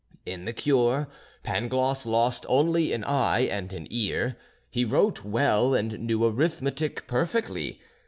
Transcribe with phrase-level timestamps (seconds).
[0.25, 1.09] In the cure
[1.43, 4.35] Pangloss lost only an eye and an ear.
[4.71, 7.79] He wrote well, and knew arithmetic perfectly.